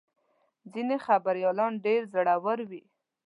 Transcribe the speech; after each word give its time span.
ځینې 0.73 0.95
خبریالان 1.05 1.73
ډېر 1.85 2.01
زړور 2.13 2.59
وي. 2.69 2.83